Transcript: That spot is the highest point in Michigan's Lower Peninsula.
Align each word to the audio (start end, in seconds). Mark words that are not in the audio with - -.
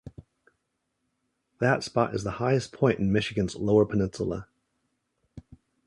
That 1.59 1.83
spot 1.83 2.15
is 2.15 2.23
the 2.23 2.31
highest 2.41 2.71
point 2.73 2.97
in 2.97 3.11
Michigan's 3.11 3.55
Lower 3.55 3.85
Peninsula. 3.85 4.47